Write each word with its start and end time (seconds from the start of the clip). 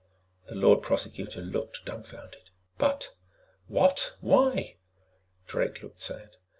The 0.49 0.55
Lord 0.55 0.81
Prosecutor 0.81 1.41
looked 1.41 1.85
dumbfounded. 1.85 2.49
"But 2.79 3.13
what 3.67 4.15
why" 4.19 4.77
Drake 5.47 5.83
looked 5.83 6.01
sad. 6.01 6.37